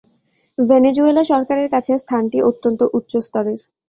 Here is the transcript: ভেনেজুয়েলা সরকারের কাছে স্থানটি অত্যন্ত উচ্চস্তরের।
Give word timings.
ভেনেজুয়েলা 0.57 1.23
সরকারের 1.31 1.67
কাছে 1.69 1.91
স্থানটি 1.97 2.37
অত্যন্ত 2.49 2.81
উচ্চস্তরের। 2.97 3.59